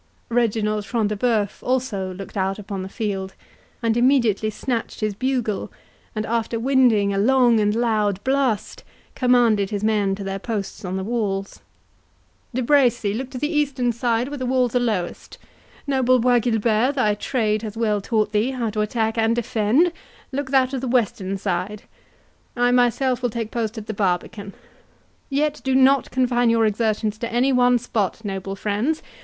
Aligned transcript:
Reginald 0.29 0.83
Front 0.83 1.09
de 1.09 1.15
Bœuf 1.15 1.61
also 1.61 2.11
looked 2.11 2.35
out 2.35 2.57
upon 2.57 2.81
the 2.81 2.89
field, 2.89 3.35
and 3.83 3.95
immediately 3.95 4.49
snatched 4.49 5.01
his 5.01 5.13
bugle; 5.13 5.71
and, 6.15 6.25
after 6.25 6.59
winding 6.59 7.13
a 7.13 7.19
long 7.19 7.59
and 7.59 7.75
loud 7.75 8.19
blast, 8.23 8.83
commanded 9.13 9.69
his 9.69 9.83
men 9.83 10.15
to 10.15 10.23
their 10.23 10.39
posts 10.39 10.83
on 10.83 10.97
the 10.97 11.03
walls. 11.03 11.61
"De 12.51 12.63
Bracy, 12.63 13.13
look 13.13 13.29
to 13.29 13.37
the 13.37 13.55
eastern 13.55 13.91
side, 13.91 14.29
where 14.29 14.39
the 14.39 14.45
walls 14.47 14.75
are 14.75 14.79
lowest—Noble 14.79 16.17
Bois 16.17 16.39
Guilbert, 16.39 16.95
thy 16.95 17.13
trade 17.13 17.61
hath 17.61 17.77
well 17.77 18.01
taught 18.01 18.31
thee 18.31 18.49
how 18.49 18.71
to 18.71 18.81
attack 18.81 19.19
and 19.19 19.35
defend, 19.35 19.91
look 20.31 20.49
thou 20.49 20.65
to 20.65 20.79
the 20.79 20.87
western 20.87 21.37
side—I 21.37 22.71
myself 22.71 23.21
will 23.21 23.29
take 23.29 23.51
post 23.51 23.77
at 23.77 23.85
the 23.85 23.93
barbican. 23.93 24.55
Yet, 25.29 25.61
do 25.63 25.75
not 25.75 26.09
confine 26.09 26.49
your 26.49 26.65
exertions 26.65 27.19
to 27.19 27.31
any 27.31 27.53
one 27.53 27.77
spot, 27.77 28.25
noble 28.25 28.55
friends! 28.55 29.03